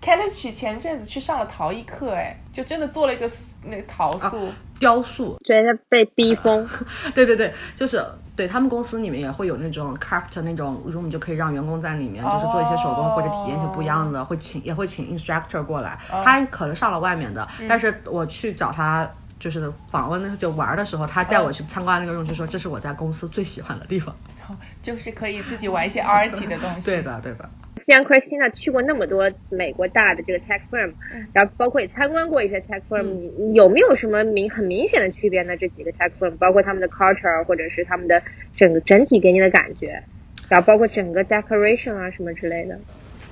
[0.00, 3.30] tennis 群前阵子去上了陶艺课，哎，就真的做了一个
[3.62, 4.48] 那个陶塑。
[4.80, 6.66] 雕塑，觉得被逼疯。
[7.14, 8.02] 对 对对，就是
[8.34, 19.08] 对他们公司里面也会有那种 craft 那种 room，就可以让员工在里面就是做一些手工或者体验一些不一样的，会请也会请 instructor 过来，他可能上了外面的，但是我去找他。
[19.42, 24.14] 就是访问那就玩的时候，他带我去参观那个 room，就说这是我在公司最喜欢的地方。
[24.80, 26.82] 就是可以自己玩一些 arty 的东西。
[26.86, 27.50] 对的，对的。
[27.88, 30.92] 像 Christina 去过那么多美国大的这个 tech firm，
[31.32, 35.56] 然后包括也参观过一些 tech firm，、你有没有什么明很明显的区别呢？
[35.56, 38.22] 这几个 tech firm，包括他们的 culture 或者是他们的
[38.54, 40.00] 整个整体给你的感觉，
[40.48, 42.78] 然后包括整个 decoration 啊什么之类的。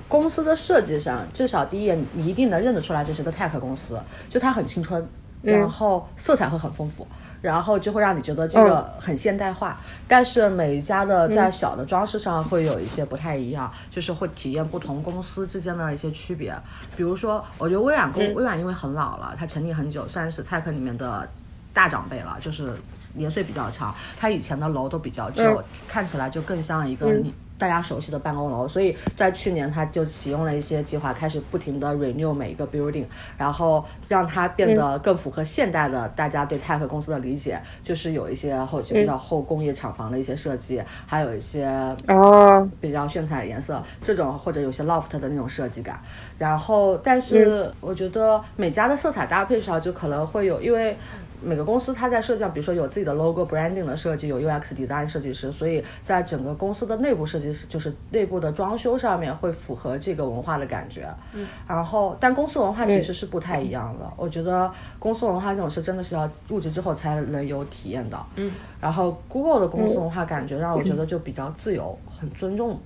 [0.09, 3.97] 公司的设计上，至少第一眼你一定能认得出来这是个 tech 公司，
[4.29, 5.07] 就它很青春，
[5.41, 7.07] 然后色彩会很丰富，
[7.41, 9.79] 然后就会让你觉得这个很现代化。
[10.07, 16.55] 但是每一家的在小的装饰上会有一些不太一样，就是会体验不同公司之间的一些区别。
[16.95, 21.27] 比如说，我觉得微软公、微软因为很老了，它成立很久，算是 tech 里面的。
[21.73, 22.73] 大长辈了，就是
[23.13, 28.67] 年岁比较长，它以前的楼都比较旧，看起来就更像一个你大家熟悉的办公楼。
[28.67, 33.05] 所以在去年，它就启用了一些计划，开始不停的 renew 每一个 building，
[33.37, 41.67] 然后让它变得更符合现代的大家对 tech 公司的理解，就是有一些后期比较后工业厂房的一些设计，还有一些
[42.07, 46.01] 哦，比较炫彩的颜色，这种或者有些 loft 的那种设计感。
[46.39, 50.97] 然后，但是我觉得每家的色彩搭配上就可能会有，因为。
[51.41, 61.07] 每个公司它在设计上，比如说有自己的 logo branding 的设计，有 UX design 设计师，所以在整个公司的内部设计师，就是内部的装修上面会符合这个文化的感觉。
[61.33, 64.11] 嗯，然后但公司文化其实是不太一样的。
[64.15, 68.27] 我觉得公司文化这种事真的是要入职之后才能有体验到。
[68.35, 72.79] 嗯，然后 Google 的公司文化感觉让我觉得就比较自由，很尊重。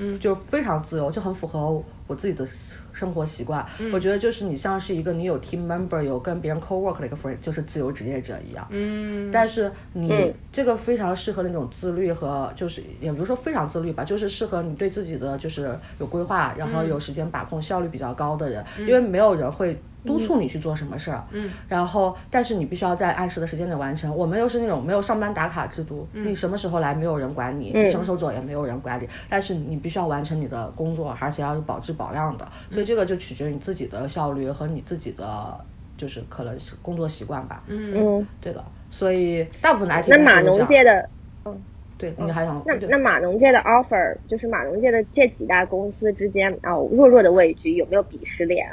[0.00, 2.44] 嗯，就非常自由，就很符合我自己的
[2.92, 3.64] 生活习惯。
[3.92, 8.66] 我觉得就是你像是一个你有 team member，有跟别人 co work 的一个 friend，就是自由职业者一样。
[8.70, 19.80] 嗯，但是你这个非常适合那种自律和就是也不是说非常自律吧，就是适合你对自己的就是有规划，然后有时间把控、效率比较高的人，因为没有人会。
[20.06, 24.16] 督促你去做什么事儿，嗯，然后但是你必须要在按时的时间内完成。
[24.16, 32.48] 我们又是那种没有上班打卡制度，你什么时候来没有人管你，你什么时候走也没有人管你，但是你必须要完成你的工作，而且要有保质保量的。
[32.70, 35.58] 所以这个就取决于你自己的效率和你自己的
[35.96, 37.64] 就是可能是工作习惯吧。
[37.66, 41.08] 嗯，对的，所所以大部分的 IT 那码农界的，
[41.46, 41.58] 嗯
[41.96, 48.70] 对你还想对那那码农界的 offer，就是码农界的这几大公司之间哦，弱弱的位居，有没有鄙视链？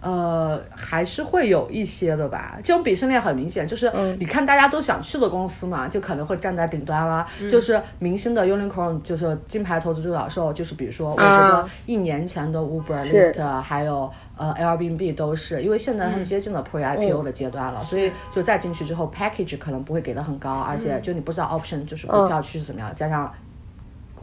[0.00, 2.58] 呃，还是会有一些的吧。
[2.62, 7.26] 这种鄙视链很明显，就是你看大家都想去的公司嘛，就可能会站在顶端啦。
[7.50, 23.32] 就是明星的 unicorn，就是金牌投资独角兽，就是比如说，我觉得啊一年前的 Uber、Lyft 还有呃 Airbnb 都是，因为现在他们接近了 pre IPO 的阶段了，所以就再进去之后 package 可能不会给的很高，而且就你不知道 option 就是股票趋势怎么样，加上。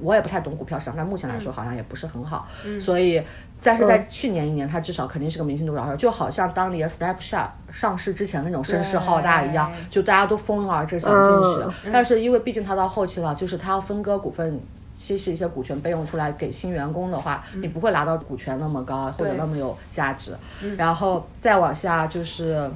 [0.01, 2.47] 我也不太懂股票市场，但目前来说好像也不是很好，
[2.79, 3.21] 所以，
[3.61, 11.91] 但是在去年一年，它至少肯定是个明星独角兽，就好像当年 Snapchat 上市之前那种声势浩大一样，就大家都蜂拥而至想进去。
[11.91, 14.59] 但是因为毕竟它到后期了，就是它要分割股份。
[14.97, 20.33] 稀释一些股权备用出来给新员工的话，你不会拿到股权那么高或者那么有价值。
[20.77, 22.71] 然后再往下就是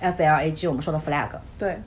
[0.00, 1.78] FLAG 我们说的 flag，对，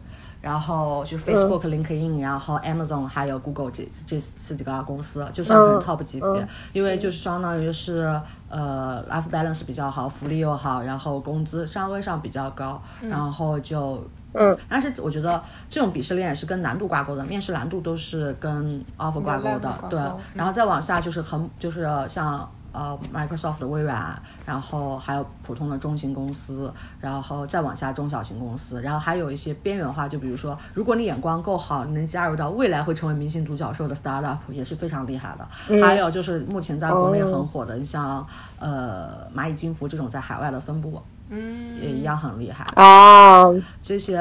[0.41, 14.03] 然后就 Facebook、LinkedIn，然后 Amazon 还有 Google 这这四几个公司，就算很 top 级别，因为就是相当于是呃 life balance 比较好，福利又好，然后工资稍微上比较高，然后就。
[14.33, 20.19] 嗯，但是我觉得这种鄙视链也是跟难度挂钩的，面试难度都是跟 offer 挂钩的对钩。
[20.33, 35.77] 然后再往下就是很就是像呃 Microsoft 的微软，然后还有普通的中型公司，然后再往下中小型公司，然后还有一些边缘化，就比如说，如果你眼光够好，你能加入到未来会成为明星独角兽的 startup 也是非常厉害的。
[35.81, 38.25] 还有就是目前在国内很火的，像
[38.59, 41.01] 呃蚂蚁金服这种在海外的分部。
[41.33, 42.65] 嗯，也一样很厉害。
[42.75, 43.45] 啊，
[43.81, 44.15] 这些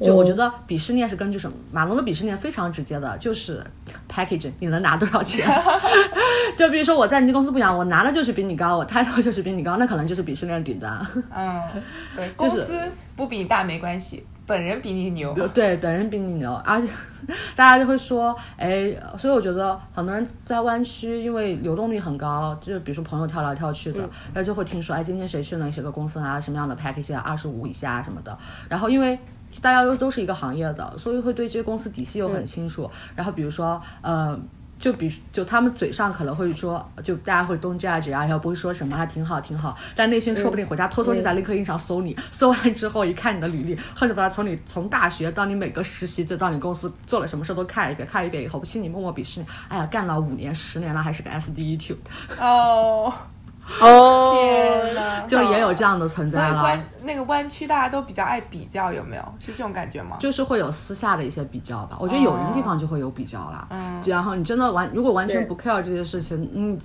[0.00, 1.56] 就我觉得鄙视链是根据什么？
[1.70, 3.64] 马龙的鄙视链非常直接的，就是
[4.10, 5.46] package，你能拿多少钱？
[6.58, 11.06] 就比如说我在你公司不讲，我拿的就是比你高，我 title 就是比你高，那可能就是鄙视链顶端。
[11.34, 11.62] 嗯，
[12.16, 12.72] 对，公 就是司
[13.14, 15.34] 不比你大没关系，本人比你牛。
[15.48, 16.88] 对，本人比你牛，而且
[17.56, 24.00] 大家就会说，哎，所以我觉得很多人在湾区，因为流动率很高，就比如说朋友跳来跳去的，
[24.32, 28.38] 然后就会听说，哎，今天谁去哪个公司拿了什么样的 package 啊，二十五以下什么的，
[28.68, 29.18] 然后因为。
[29.62, 32.90] 大家又都是一个行业的，所以会对这些公司底细又很清楚。
[33.14, 34.38] 然后比如说，呃，
[34.78, 51.96] 就比就他们嘴上可能会说，就大家会 don't judge 啊，然后不会说什么还挺好挺好，但内心说不定回家偷偷就在立刻印上搜你，搜完之后一看你的履历，恨不得从你从大学到你每个实习再到你公司做了什么事都看一遍，看一遍以后心里默默鄙视你，哎呀，干了五年十年了还是个 SDE two。
[52.38, 53.12] 哦，
[53.82, 56.88] 哦，天呐，就也有这样的存在了所以湾。
[57.02, 59.22] 那个湾区大家都比较爱比较，有没有？
[59.40, 60.16] 是这种感觉吗？
[60.20, 63.66] 就是会有私下的一些比较吧，我觉得有人地方就会有比较啦。
[63.70, 66.78] 嗯然后你真的完，如果完全不 care 这些事情，嗯，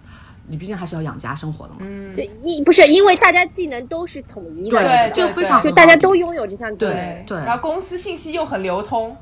[0.47, 1.79] 你毕竟还是要养家生活的嘛。
[1.81, 7.25] 嗯，对，一不是因为大家技能都是统一的，对就非常就大家都拥有这项技对能。
[7.27, 9.15] 对然后公司信息又很流通，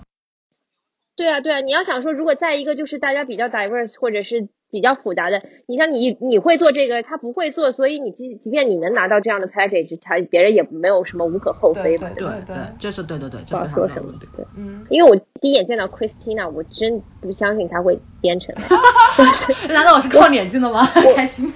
[1.16, 14.28] 对啊，对啊，你要想说，如果在一个就是大家比较 diverse 或者是比较复杂的，你像你你会做这个，他不会做，所以你即即便你能拿到这样的 package，他别人也没有什么无可厚非嘛，对对对这是对对对，不好说什么对。。
[14.38, 18.53] 对，嗯，因为我第一眼见到 Christina，我真不相信他会编程。
[19.70, 20.86] 难道我是靠脸进的吗？
[21.15, 21.51] 开心，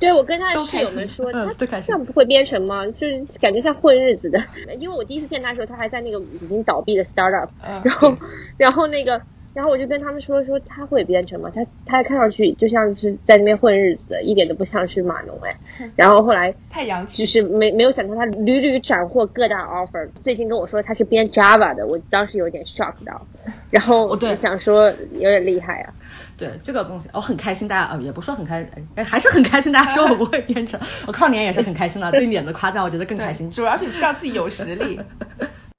[0.00, 2.84] 对我跟他的室友们说，他都开心这样不会编程吗？
[2.86, 4.42] 就是感觉像混日子的。
[4.78, 8.16] 因为我第一次见他的时候，他还在那个已经倒闭的 startup，嗯然后，
[8.56, 9.20] 然后那个，
[9.54, 11.50] 然后我就跟他们说说他会编程吗？
[11.54, 15.88] 他他看上去就像是在那边混日子，一点都不像是码农哎。
[15.96, 17.32] 然后后来太洋气就。
[17.32, 23.26] 是没没有想到他屡屡斩获各大 offer，最近跟我说他是编 Java 的，我当时有点 shock 到，
[23.70, 25.94] 然后我想说有点厉害啊。
[26.36, 27.66] 对这个东西，我很开心。
[27.66, 29.72] 大家呃，也不说很开，哎，还是很开心。
[29.72, 32.10] 大家说我不会编程，我靠脸也是很开心的。
[32.12, 33.50] 对脸的夸赞，我觉得更开心，。
[33.50, 35.00] 主要是你知道自己有实力，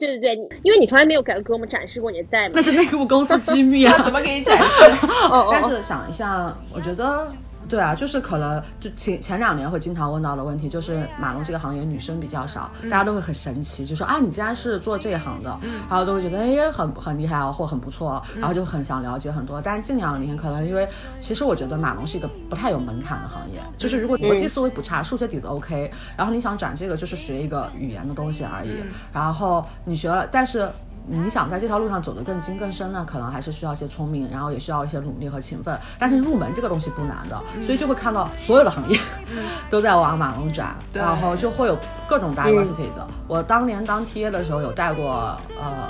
[0.07, 2.61] 对对对，因为你从来没有给给我们展示过你的代码那。
[2.61, 3.97] 是内部公司机密啊。
[4.03, 4.83] 怎么给你展示？
[5.29, 7.27] 哦哦但是想一下，我觉得。
[7.73, 15.57] 对啊，就是可能就前前两年会经常问到的问题，就是马龙这个行业女生比较少，大家都会很神奇，就说啊，你竟然是做这一行的，
[15.89, 19.59] 然后都会觉得哎很很厉害啊，或很不错，然后就很想了解很多。
[19.59, 20.87] 但是近两年可能因为
[21.19, 28.69] 其实我觉得马龙是一个不太有门槛的行业，就是如果逻辑思维不差，数学底子 OK，然后你想转这个就是学一个语言的东西而已，
[29.11, 30.69] 然后你学了，但是。
[31.05, 35.77] 你想在这条路上走得更精更深呢，可能还是需要一些聪明，然后也需要一些努力和勤奋。
[35.99, 38.97] 但是入门这个东西不难的，所以就会看到所有的行业
[39.69, 41.77] 都在往马龙转，然后就会有
[42.07, 43.07] 各种 diversity 的。
[43.27, 45.87] 我当年当 TA 的时候有带过呃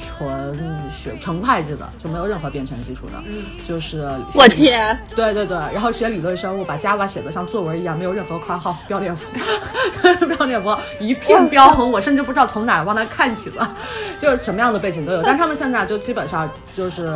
[0.00, 0.54] 纯
[0.90, 3.12] 学纯会计的，就没有任何编程基础的，
[3.66, 4.70] 就是我去，
[5.14, 9.28] 对对对，然后学理论生物，把 Java 写的像作文一样，没有任何括号、标点符，
[10.36, 13.76] 标点符一片标红，我甚至不知道从哪儿往那看起了，
[14.18, 15.22] 就什么样的背景都有。
[15.22, 17.10] 但他们现在就基本上就是。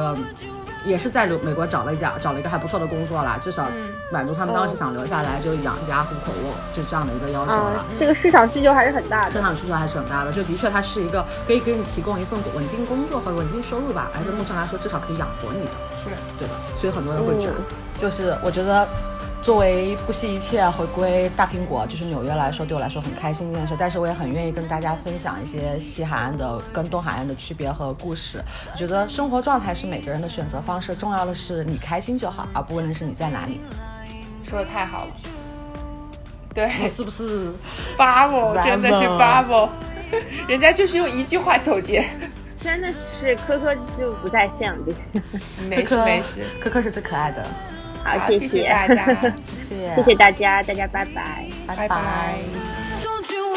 [0.85, 3.69] 也是在美国找了一家找了一个还不错的工作啦，至少
[4.11, 6.33] 满足他们当时想留下来就养家糊口，
[6.75, 7.85] 就这样的一个要求了。
[7.91, 9.33] 嗯，这个市场需求还是很大的。
[9.33, 15.73] 市场需求还是很大的，就的确它是一个可以给你提供一份稳定工作和稳定收入吧，而且目前来说至少可以养活你的。
[16.03, 16.09] 是
[16.39, 16.55] 对的？
[16.79, 17.55] 所以很多人会觉得
[18.01, 18.89] 就是我觉得，
[19.43, 23.75] 作为不惜一切回归大苹果，就是纽约来说，对我来说很开心一件事。
[23.79, 28.43] 但是我也很愿意跟大家分享一些西海岸的跟东海岸的区别和故事。
[28.71, 33.61] 我觉得生活状态是每个人的选择方式，重要的是你开心就好，而不论是你在哪里。
[34.45, 35.13] 说的太好了。
[36.53, 37.53] 对是不是
[37.97, 39.69] ？，Bravo，Bravo 真的是 bubble，
[40.47, 42.05] 人家就是用一句话总结，
[42.61, 44.99] 真的是科科就不在线了，这个。
[45.67, 46.45] 没事没事。
[46.61, 47.47] 科科是最可爱的。
[48.03, 49.07] 好，好，谢谢大家，
[49.63, 49.95] 谢谢。
[49.97, 51.47] 谢谢大家，大家拜拜。
[51.67, 52.39] 拜拜。
[53.03, 53.51] Don't you